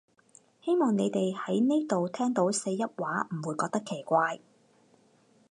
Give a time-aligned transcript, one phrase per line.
[0.65, 4.39] 希望你哋喺呢度聽到四邑話唔會覺得奇怪